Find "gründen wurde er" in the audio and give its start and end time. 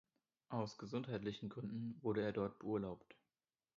1.49-2.31